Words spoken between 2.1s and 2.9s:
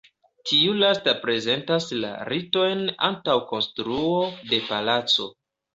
ritojn